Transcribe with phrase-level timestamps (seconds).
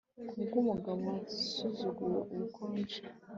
[0.35, 2.99] kubwumugabo wasuzuguye ubukonje